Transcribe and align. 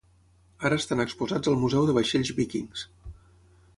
Ara 0.69 0.79
estan 0.81 1.03
exposats 1.03 1.51
al 1.51 1.59
Museu 1.65 1.85
de 1.91 1.95
Vaixells 1.99 2.33
Víkings. 2.41 2.87